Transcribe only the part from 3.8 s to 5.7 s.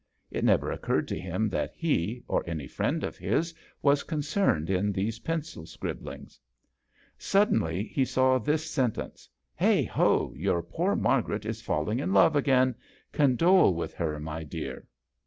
was concerned in these pencil